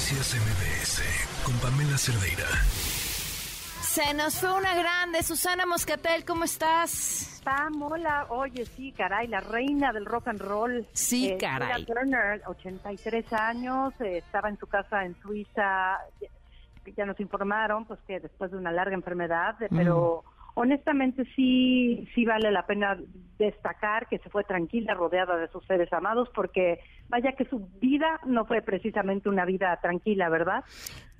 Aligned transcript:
Noticias 0.00 0.34
MBS 0.34 1.44
con 1.44 1.54
Pamela 1.58 1.98
Cerdeira. 1.98 2.46
Se 3.82 4.14
nos 4.14 4.40
fue 4.40 4.50
una 4.56 4.74
grande. 4.74 5.22
Susana 5.22 5.66
Moscatel, 5.66 6.24
¿cómo 6.24 6.44
estás? 6.44 7.38
Pam, 7.44 7.82
hola. 7.82 8.24
Oye, 8.30 8.64
sí, 8.64 8.92
caray, 8.92 9.28
la 9.28 9.40
reina 9.40 9.92
del 9.92 10.06
rock 10.06 10.28
and 10.28 10.40
roll. 10.40 10.86
Sí, 10.94 11.28
Eh, 11.28 11.36
caray. 11.38 11.84
Tina 11.84 12.00
Turner, 12.00 12.42
83 12.46 13.30
años, 13.34 13.92
eh, 14.00 14.16
estaba 14.26 14.48
en 14.48 14.58
su 14.58 14.66
casa 14.66 15.04
en 15.04 15.14
Suiza. 15.20 15.98
Ya, 16.18 16.28
ya 16.96 17.04
nos 17.04 17.20
informaron, 17.20 17.84
pues 17.84 18.00
que 18.06 18.20
después 18.20 18.50
de 18.52 18.56
una 18.56 18.72
larga 18.72 18.94
enfermedad, 18.94 19.62
eh, 19.62 19.68
pero 19.70 20.24
honestamente 20.54 21.24
sí, 21.36 22.08
sí 22.14 22.24
vale 22.24 22.50
la 22.50 22.66
pena 22.66 22.98
destacar 23.38 24.08
que 24.08 24.18
se 24.18 24.30
fue 24.30 24.44
tranquila, 24.44 24.94
rodeada 24.94 25.36
de 25.36 25.48
sus 25.48 25.64
seres 25.66 25.92
amados, 25.92 26.28
porque 26.34 26.80
vaya 27.08 27.32
que 27.32 27.44
su 27.46 27.68
vida 27.80 28.20
no 28.26 28.44
fue 28.44 28.62
precisamente 28.62 29.28
una 29.28 29.44
vida 29.44 29.78
tranquila, 29.80 30.28
¿verdad? 30.28 30.64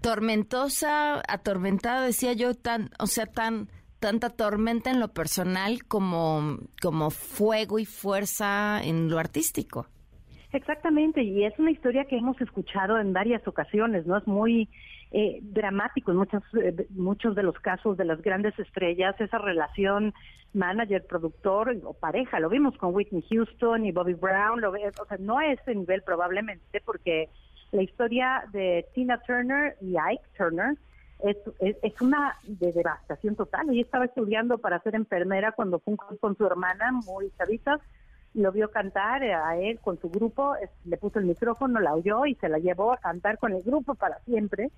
Tormentosa, 0.00 1.22
atormentada, 1.28 2.04
decía 2.04 2.32
yo, 2.32 2.54
tan, 2.54 2.90
o 2.98 3.06
sea, 3.06 3.26
tan 3.26 3.68
tanta 4.00 4.30
tormenta 4.30 4.90
en 4.90 4.98
lo 4.98 5.08
personal 5.08 5.84
como, 5.86 6.58
como 6.82 7.10
fuego 7.10 7.78
y 7.78 7.84
fuerza 7.84 8.80
en 8.82 9.10
lo 9.10 9.18
artístico. 9.18 9.86
Exactamente, 10.52 11.22
y 11.22 11.44
es 11.44 11.56
una 11.58 11.70
historia 11.70 12.06
que 12.06 12.16
hemos 12.16 12.40
escuchado 12.40 12.98
en 12.98 13.12
varias 13.12 13.46
ocasiones, 13.46 14.04
¿no? 14.06 14.16
Es 14.16 14.26
muy 14.26 14.68
eh, 15.12 15.40
dramático 15.42 16.12
en 16.12 16.18
muchos, 16.18 16.42
eh, 16.62 16.86
muchos 16.90 17.34
de 17.34 17.42
los 17.42 17.58
casos 17.58 17.96
de 17.96 18.04
las 18.04 18.22
grandes 18.22 18.56
estrellas, 18.58 19.20
esa 19.20 19.38
relación 19.38 20.14
manager-productor 20.52 21.76
o 21.84 21.94
pareja, 21.94 22.38
lo 22.40 22.48
vimos 22.48 22.76
con 22.76 22.94
Whitney 22.94 23.24
Houston 23.30 23.86
y 23.86 23.92
Bobby 23.92 24.14
Brown, 24.14 24.60
lo, 24.60 24.70
o 24.70 25.06
sea, 25.08 25.18
no 25.18 25.38
a 25.38 25.46
ese 25.46 25.74
nivel 25.74 26.02
probablemente, 26.02 26.80
porque 26.84 27.28
la 27.72 27.82
historia 27.82 28.44
de 28.52 28.86
Tina 28.94 29.20
Turner 29.26 29.76
y 29.80 29.96
Ike 29.96 30.24
Turner 30.36 30.76
es, 31.24 31.36
es, 31.82 32.00
una 32.00 32.36
de 32.44 32.72
devastación 32.72 33.36
total. 33.36 33.68
Ella 33.70 33.82
estaba 33.82 34.06
estudiando 34.06 34.58
para 34.58 34.80
ser 34.80 34.94
enfermera 34.94 35.52
cuando 35.52 35.78
fue 35.78 35.94
un 35.94 36.16
con 36.16 36.36
su 36.36 36.46
hermana, 36.46 36.92
muy 36.92 37.30
chavitas, 37.36 37.80
lo 38.34 38.52
vio 38.52 38.70
cantar 38.70 39.22
a 39.22 39.56
él 39.56 39.78
con 39.80 40.00
su 40.00 40.08
grupo, 40.08 40.54
le 40.84 40.96
puso 40.96 41.18
el 41.18 41.26
micrófono, 41.26 41.80
la 41.80 41.94
oyó 41.94 42.26
y 42.26 42.36
se 42.36 42.48
la 42.48 42.58
llevó 42.58 42.92
a 42.92 42.98
cantar 42.98 43.38
con 43.38 43.52
el 43.52 43.62
grupo 43.62 43.94
para 43.94 44.20
siempre. 44.20 44.70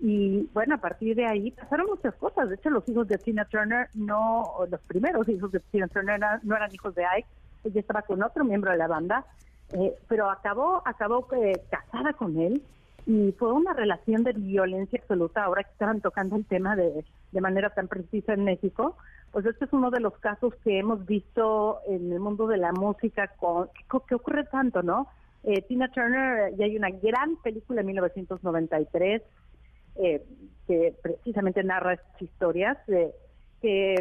Y 0.00 0.48
bueno, 0.54 0.76
a 0.76 0.78
partir 0.78 1.14
de 1.14 1.26
ahí 1.26 1.50
pasaron 1.50 1.86
muchas 1.86 2.14
cosas. 2.14 2.48
De 2.48 2.54
hecho, 2.54 2.70
los 2.70 2.88
hijos 2.88 3.06
de 3.06 3.18
Tina 3.18 3.44
Turner, 3.44 3.88
no, 3.94 4.44
los 4.70 4.80
primeros 4.82 5.28
hijos 5.28 5.52
de 5.52 5.60
Tina 5.60 5.88
Turner 5.88 6.18
no 6.42 6.56
eran 6.56 6.72
hijos 6.72 6.94
de 6.94 7.04
Ike, 7.04 7.28
ella 7.64 7.80
estaba 7.80 8.02
con 8.02 8.22
otro 8.22 8.44
miembro 8.44 8.70
de 8.70 8.78
la 8.78 8.88
banda, 8.88 9.26
eh, 9.72 9.94
pero 10.08 10.30
acabó, 10.30 10.82
acabó 10.86 11.26
eh, 11.36 11.60
casada 11.70 12.14
con 12.14 12.38
él 12.38 12.62
y 13.06 13.32
fue 13.32 13.52
una 13.52 13.74
relación 13.74 14.24
de 14.24 14.32
violencia 14.32 14.98
absoluta. 15.00 15.44
Ahora 15.44 15.64
que 15.64 15.72
estaban 15.72 16.00
tocando 16.00 16.36
el 16.36 16.46
tema 16.46 16.76
de, 16.76 17.04
de 17.32 17.40
manera 17.40 17.70
tan 17.70 17.88
precisa 17.88 18.32
en 18.32 18.44
México, 18.44 18.96
pues 19.32 19.44
este 19.44 19.66
es 19.66 19.72
uno 19.72 19.90
de 19.90 20.00
los 20.00 20.16
casos 20.18 20.54
que 20.64 20.78
hemos 20.78 21.04
visto 21.06 21.80
en 21.86 22.10
el 22.10 22.20
mundo 22.20 22.46
de 22.46 22.56
la 22.56 22.72
música 22.72 23.28
con, 23.38 23.68
que, 23.68 23.98
que 24.08 24.14
ocurre 24.14 24.44
tanto, 24.44 24.82
¿no? 24.82 25.08
Eh, 25.42 25.62
Tina 25.62 25.88
Turner, 25.88 26.54
ya 26.56 26.64
hay 26.64 26.76
una 26.76 26.90
gran 26.90 27.36
película 27.36 27.80
en 27.80 27.86
1993 27.86 29.22
eh, 29.96 30.22
que 30.66 30.94
precisamente 31.02 31.62
narra 31.62 31.94
estas 31.94 32.22
historias, 32.22 32.78
eh, 32.88 33.12
que 33.60 33.94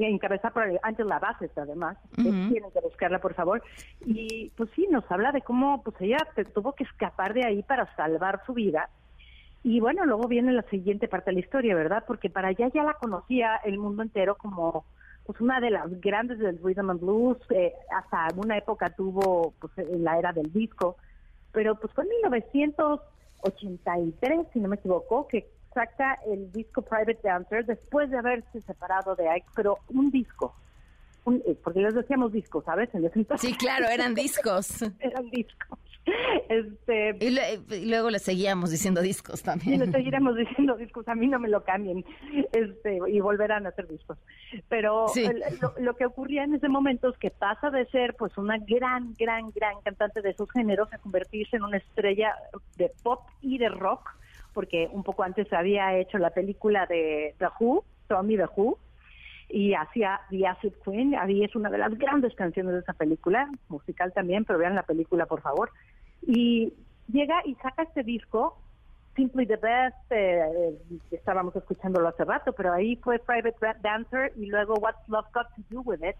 encabezada 0.00 0.54
por 0.54 0.80
Angela 0.82 1.18
Bassett, 1.18 1.56
además. 1.58 1.98
que 2.14 2.22
Ujú. 2.22 2.48
Tienen 2.48 2.70
que 2.70 2.80
buscarla, 2.80 3.20
por 3.20 3.34
favor. 3.34 3.62
Y 4.06 4.50
pues 4.56 4.70
sí, 4.74 4.86
nos 4.90 5.04
habla 5.10 5.32
de 5.32 5.42
cómo 5.42 5.82
pues 5.82 5.96
ella 6.00 6.16
tuvo 6.54 6.72
que 6.72 6.84
escapar 6.84 7.34
de 7.34 7.44
ahí 7.44 7.62
para 7.62 7.94
salvar 7.94 8.42
su 8.46 8.54
vida. 8.54 8.88
Y 9.62 9.80
bueno, 9.80 10.04
luego 10.06 10.28
viene 10.28 10.52
la 10.52 10.62
siguiente 10.64 11.08
parte 11.08 11.30
de 11.30 11.34
la 11.34 11.40
historia, 11.40 11.74
¿verdad? 11.74 12.04
Porque 12.06 12.30
para 12.30 12.48
allá 12.48 12.68
ya 12.72 12.84
la 12.84 12.94
conocía 12.94 13.56
el 13.64 13.78
mundo 13.78 14.02
entero 14.02 14.36
como 14.36 14.84
pues 15.26 15.40
una 15.40 15.58
de 15.58 15.70
las 15.70 16.00
grandes 16.00 16.38
del 16.38 16.58
rhythm 16.62 16.90
and 16.90 17.00
blues. 17.00 17.38
eh, 17.50 17.72
hasta 17.90 18.28
una 18.36 18.58
época 18.58 18.90
tuvo 18.90 19.54
pues 19.58 19.72
en 19.78 20.04
la 20.04 20.18
era 20.18 20.32
del 20.32 20.52
disco. 20.52 20.96
Pero 21.52 21.74
pues 21.76 21.92
fue 21.94 22.04
en 22.04 22.10
1983, 23.44 24.46
si 24.52 24.60
no 24.60 24.68
me 24.68 24.76
equivoco, 24.76 25.26
que 25.28 25.48
saca 25.72 26.18
el 26.26 26.50
disco 26.52 26.82
Private 26.82 27.18
Dancer 27.22 27.66
después 27.66 28.10
de 28.10 28.18
haberse 28.18 28.60
separado 28.62 29.14
de 29.16 29.28
Ike, 29.28 29.46
pero 29.54 29.78
un 29.88 30.10
disco. 30.10 30.54
Un, 31.24 31.42
eh, 31.46 31.56
porque 31.62 31.80
les 31.80 31.94
decíamos 31.94 32.32
discos, 32.32 32.64
¿sabes? 32.64 32.94
En 32.94 33.04
ese 33.04 33.26
Sí, 33.38 33.54
claro, 33.56 33.86
eran 33.88 34.14
discos. 34.14 34.82
eran 35.00 35.30
discos. 35.30 35.78
Este, 36.48 37.16
Y, 37.20 37.30
le- 37.30 37.60
y 37.70 37.86
luego 37.88 38.10
le 38.10 38.18
seguíamos 38.18 38.70
diciendo 38.70 39.00
discos 39.00 39.40
y 39.40 39.44
también. 39.44 39.80
le 39.80 39.90
seguiremos 39.90 40.36
diciendo 40.36 40.76
discos, 40.76 41.08
a 41.08 41.14
mí 41.14 41.26
no 41.26 41.38
me 41.38 41.48
lo 41.48 41.64
cambien, 41.64 42.04
este, 42.52 42.98
y 43.08 43.20
volverán 43.20 43.66
a 43.66 43.70
hacer 43.70 43.88
discos. 43.88 44.18
Pero 44.68 45.08
Sí. 45.08 45.24
el- 45.24 45.42
lo, 45.60 45.72
lo 45.78 45.96
que 45.96 46.04
ocurría 46.06 46.44
en 46.44 46.54
ese 46.54 46.68
momento 46.68 47.08
es 47.08 47.18
que 47.18 47.30
pasa 47.30 47.70
de 47.70 47.86
ser 47.86 48.14
pues 48.14 48.36
una 48.36 48.58
gran, 48.58 49.14
gran, 49.18 49.50
gran 49.52 49.80
cantante 49.82 50.20
de 50.20 50.34
sus 50.34 50.50
géneros 50.52 50.92
a 50.92 50.98
convertirse 50.98 51.56
en 51.56 51.62
una 51.64 51.78
estrella 51.78 52.34
de 52.76 52.90
pop 53.02 53.20
y 53.40 53.58
de 53.58 53.68
rock, 53.70 54.10
porque 54.52 54.88
un 54.92 55.02
poco 55.02 55.22
antes 55.22 55.52
había 55.52 55.96
hecho 55.98 56.18
la 56.18 56.30
película 56.30 56.86
de 56.86 57.34
The 57.38 57.46
Who, 57.58 57.84
Tommy 58.08 58.36
The 58.36 58.46
Who, 58.54 58.78
y 59.48 59.74
hacía 59.74 60.20
The 60.30 60.46
Acid 60.46 60.72
Queen, 60.84 61.14
ahí 61.14 61.44
es 61.44 61.54
una 61.54 61.70
de 61.70 61.78
las 61.78 61.96
grandes 61.98 62.34
canciones 62.34 62.72
de 62.74 62.80
esa 62.80 62.92
película, 62.94 63.48
musical 63.68 64.12
también, 64.12 64.44
pero 64.44 64.58
vean 64.58 64.74
la 64.74 64.82
película 64.82 65.26
por 65.26 65.40
favor. 65.42 65.70
Y 66.26 66.72
llega 67.08 67.42
y 67.44 67.54
saca 67.56 67.82
este 67.82 68.02
disco, 68.02 68.56
Simply 69.14 69.46
the 69.46 69.56
Best, 69.56 69.96
eh, 70.10 70.40
eh, 70.40 70.98
estábamos 71.10 71.54
escuchándolo 71.54 72.08
hace 72.08 72.24
rato, 72.24 72.52
pero 72.52 72.72
ahí 72.72 72.96
fue 72.96 73.18
Private 73.18 73.78
Dancer 73.80 74.32
y 74.36 74.46
luego 74.46 74.74
What's 74.74 75.08
Love 75.08 75.26
Got 75.32 75.48
to 75.54 75.62
Do 75.70 75.82
With 75.82 76.02
It. 76.02 76.16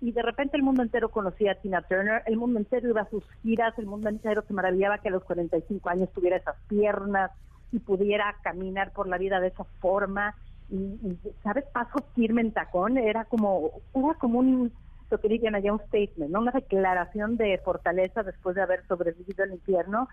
Y 0.00 0.12
de 0.12 0.22
repente 0.22 0.56
el 0.56 0.62
mundo 0.62 0.82
entero 0.82 1.10
conocía 1.10 1.52
a 1.52 1.54
Tina 1.54 1.82
Turner, 1.82 2.22
el 2.26 2.36
mundo 2.36 2.58
entero 2.58 2.88
iba 2.88 3.02
a 3.02 3.10
sus 3.10 3.24
giras, 3.42 3.78
el 3.78 3.86
mundo 3.86 4.08
entero 4.08 4.42
se 4.46 4.52
maravillaba 4.52 4.98
que 4.98 5.08
a 5.08 5.12
los 5.12 5.24
45 5.24 5.88
años 5.88 6.10
tuviera 6.12 6.36
esas 6.36 6.56
piernas 6.68 7.30
y 7.72 7.78
pudiera 7.78 8.36
caminar 8.42 8.92
por 8.92 9.08
la 9.08 9.18
vida 9.18 9.40
de 9.40 9.48
esa 9.48 9.64
forma. 9.80 10.34
Y, 10.70 10.76
y, 10.76 11.18
¿sabes? 11.42 11.64
Paso 11.72 12.04
firme 12.14 12.40
en 12.40 12.52
tacón, 12.52 12.98
era 12.98 13.24
como, 13.24 13.70
era 13.94 14.14
como 14.14 14.40
un, 14.40 14.72
que 15.20 15.28
dirían 15.28 15.54
allá, 15.54 15.72
un 15.72 15.80
statement, 15.80 16.30
¿no? 16.30 16.40
Una 16.40 16.52
declaración 16.52 17.36
de 17.36 17.58
fortaleza 17.64 18.22
después 18.22 18.56
de 18.56 18.62
haber 18.62 18.86
sobrevivido 18.86 19.44
al 19.44 19.52
infierno. 19.52 20.08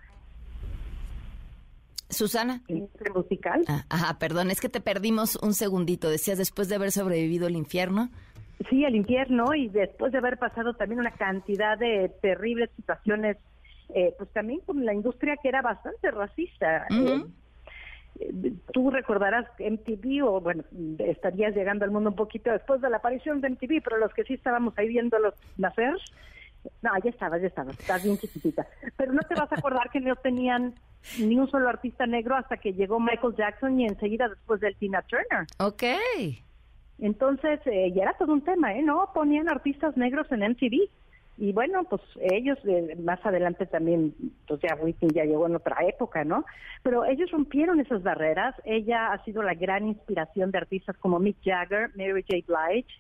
Susana. 2.10 2.62
Entre 2.68 3.10
musical. 3.12 3.64
Ah, 3.68 3.86
Ajá, 3.90 4.20
perdón, 4.20 4.52
es 4.52 4.60
que 4.60 4.70
te 4.70 4.82
perdimos 4.82 5.38
un 5.38 5.54
segundito. 5.54 6.10
Decías 6.10 6.38
después 6.38 6.68
de 6.70 6.76
haber 6.76 6.92
sobrevivido 6.92 7.48
el 7.48 7.56
infierno. 7.56 8.10
Sí, 8.70 8.84
el 8.84 8.96
infierno 8.96 9.56
y 9.56 9.70
después 9.70 10.12
de 10.12 10.20
haber 10.20 10.38
pasado 10.38 10.74
también 10.76 11.00
una 11.00 11.12
cantidad 11.12 11.78
de 11.78 12.12
terribles 12.22 12.70
situaciones, 12.76 13.38
eh, 13.96 14.14
pues 14.18 14.30
también 14.34 14.60
con 14.62 14.86
la 14.86 14.94
industria 14.94 15.38
que 15.42 15.50
era 15.50 15.62
bastante 15.62 16.12
racista. 16.12 16.86
Eh, 16.90 17.24
tú 18.74 18.92
recordarás 18.92 19.46
MTV, 19.60 20.24
o 20.24 20.42
bueno, 20.42 20.64
estarías 21.00 21.56
llegando 21.56 21.86
al 21.86 21.92
mundo 21.92 22.10
un 22.10 22.16
poquito 22.16 22.52
después 22.52 22.82
de 22.82 22.90
la 22.90 22.98
aparición 22.98 23.42
de 23.42 23.50
MTV, 23.50 23.82
pero 23.84 23.98
los 23.98 24.14
que 24.14 24.24
sí 24.24 24.34
estábamos 24.34 24.78
ahí 24.78 24.88
viéndolos 24.88 25.34
nacer, 25.58 25.96
no, 26.82 26.92
ya 27.04 27.10
estabas, 27.10 27.42
ya 27.42 27.48
estabas, 27.48 27.80
estás 27.80 28.04
bien 28.04 28.18
chiquitita. 28.18 28.68
Pero 28.98 29.14
no 29.14 29.22
te 29.22 29.36
vas 29.36 29.52
a 29.52 29.56
acordar 29.56 29.90
que 29.90 30.00
no 30.00 30.16
tenían 30.16 30.76
ni 31.20 31.38
un 31.38 31.50
solo 31.50 31.70
artista 31.70 32.06
negro 32.06 32.36
hasta 32.36 32.58
que 32.58 32.74
llegó 32.74 33.00
Michael 33.00 33.36
Jackson 33.36 33.80
y 33.80 33.86
enseguida 33.86 34.30
después 34.30 34.60
del 34.62 34.76
Tina 34.76 35.02
Turner. 35.04 35.48
Ok. 35.60 35.84
Entonces, 37.00 37.60
eh, 37.66 37.92
ya 37.96 38.04
era 38.04 38.14
todo 38.14 38.34
un 38.34 38.44
tema, 38.44 38.74
¿eh? 38.76 38.84
¿No? 38.84 39.10
Ponían 39.14 39.50
artistas 39.50 39.98
negros 39.98 40.32
en 40.32 40.44
MTV. 40.44 40.88
Y 41.42 41.54
bueno, 41.54 41.86
pues 41.86 42.04
ellos 42.20 42.60
eh, 42.66 42.96
más 43.02 43.20
adelante 43.26 43.66
también, 43.66 44.14
pues 44.48 44.60
ya 44.62 44.76
Whitney 44.76 45.10
ya 45.12 45.24
llegó 45.24 45.48
en 45.48 45.56
otra 45.56 45.76
época, 45.88 46.24
¿no? 46.24 46.46
Pero 46.84 47.04
ellos 47.04 47.32
rompieron 47.32 47.80
esas 47.80 48.04
barreras. 48.04 48.54
Ella 48.64 49.12
ha 49.12 49.24
sido 49.24 49.42
la 49.42 49.56
gran 49.56 49.88
inspiración 49.88 50.52
de 50.52 50.60
artistas 50.60 50.96
como 50.98 51.18
Mick 51.18 51.38
Jagger, 51.44 51.90
Mary 51.96 52.24
J. 52.30 52.46
Blige. 52.46 52.94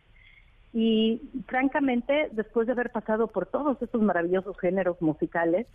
Y 0.74 1.22
francamente, 1.46 2.30
después 2.32 2.66
de 2.66 2.74
haber 2.74 2.90
pasado 2.90 3.28
por 3.28 3.46
todos 3.46 3.80
esos 3.80 4.02
maravillosos 4.02 4.58
géneros 4.58 5.00
musicales, 5.04 5.68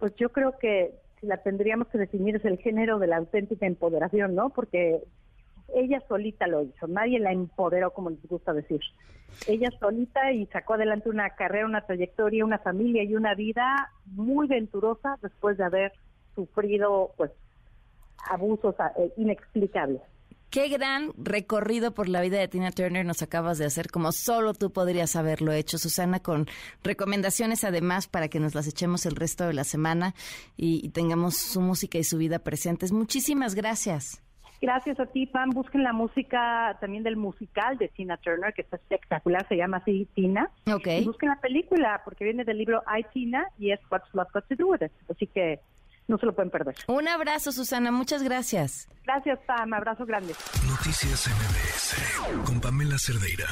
pues 0.00 0.12
yo 0.16 0.30
creo 0.30 0.58
que 0.58 0.90
la 1.22 1.36
tendríamos 1.36 1.86
que 1.88 1.98
definir 1.98 2.34
es 2.34 2.44
el 2.44 2.58
género 2.58 2.98
de 2.98 3.06
la 3.06 3.18
auténtica 3.18 3.66
empoderación, 3.66 4.34
¿no? 4.34 4.50
Porque 4.50 4.98
ella 5.74 6.02
solita 6.08 6.46
lo 6.46 6.62
hizo, 6.62 6.86
nadie 6.86 7.18
la 7.18 7.32
empoderó 7.32 7.92
como 7.92 8.10
les 8.10 8.26
gusta 8.26 8.52
decir. 8.52 8.80
Ella 9.46 9.70
solita 9.78 10.32
y 10.32 10.46
sacó 10.46 10.74
adelante 10.74 11.08
una 11.08 11.30
carrera, 11.30 11.66
una 11.66 11.86
trayectoria, 11.86 12.44
una 12.44 12.58
familia 12.58 13.04
y 13.04 13.14
una 13.14 13.34
vida 13.34 13.92
muy 14.06 14.48
venturosa 14.48 15.18
después 15.22 15.56
de 15.56 15.64
haber 15.64 15.92
sufrido 16.34 17.12
pues 17.16 17.30
abusos 18.28 18.74
eh, 18.98 19.12
inexplicables. 19.16 20.02
Qué 20.50 20.68
gran 20.68 21.12
recorrido 21.16 21.94
por 21.94 22.08
la 22.08 22.20
vida 22.20 22.38
de 22.38 22.48
Tina 22.48 22.72
Turner 22.72 23.06
nos 23.06 23.22
acabas 23.22 23.58
de 23.58 23.66
hacer, 23.66 23.88
como 23.88 24.10
solo 24.10 24.52
tú 24.52 24.72
podrías 24.72 25.14
haberlo 25.14 25.52
hecho, 25.52 25.78
Susana, 25.78 26.18
con 26.18 26.48
recomendaciones 26.82 27.62
además 27.62 28.08
para 28.08 28.26
que 28.26 28.40
nos 28.40 28.56
las 28.56 28.66
echemos 28.66 29.06
el 29.06 29.14
resto 29.14 29.46
de 29.46 29.52
la 29.52 29.62
semana 29.62 30.12
y, 30.56 30.84
y 30.84 30.88
tengamos 30.88 31.36
su 31.36 31.60
música 31.60 31.98
y 31.98 32.04
su 32.04 32.18
vida 32.18 32.40
presentes. 32.40 32.90
Muchísimas 32.90 33.54
gracias. 33.54 34.24
Gracias 34.60 35.00
a 35.00 35.06
ti, 35.06 35.26
Pam. 35.26 35.50
Busquen 35.50 35.82
la 35.82 35.92
música 35.92 36.76
también 36.80 37.02
del 37.02 37.16
musical 37.16 37.78
de 37.78 37.88
Tina 37.88 38.18
Turner, 38.18 38.52
que 38.52 38.62
está 38.62 38.76
espectacular, 38.76 39.46
se 39.48 39.56
llama 39.56 39.78
así 39.78 40.06
Tina. 40.14 40.50
Ok. 40.70 40.86
Y 40.86 41.04
busquen 41.04 41.30
la 41.30 41.40
película, 41.40 42.02
porque 42.04 42.24
viene 42.24 42.44
del 42.44 42.58
libro 42.58 42.82
I, 42.86 43.04
Tina, 43.12 43.46
y 43.58 43.72
es 43.72 43.80
What's 43.90 44.12
Love 44.12 44.28
Got 44.34 44.48
to 44.48 44.56
Do 44.56 44.66
With 44.68 44.82
It. 44.82 44.92
Así 45.08 45.26
que 45.26 45.60
no 46.08 46.18
se 46.18 46.26
lo 46.26 46.34
pueden 46.34 46.50
perder. 46.50 46.74
Un 46.88 47.08
abrazo, 47.08 47.52
Susana. 47.52 47.90
Muchas 47.90 48.22
gracias. 48.22 48.88
Gracias, 49.04 49.38
Pam. 49.46 49.72
Abrazo 49.72 50.04
grande. 50.04 50.34
Noticias 50.68 51.28
MBS 51.28 52.44
con 52.44 52.60
Pamela 52.60 52.98
Cerdeira. 52.98 53.46